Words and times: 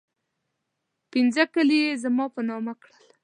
پنځه 1.11 1.43
کلي 1.53 1.79
یې 1.85 1.93
زما 2.03 2.25
په 2.35 2.41
نامه 2.49 2.73
کړل. 2.81 3.05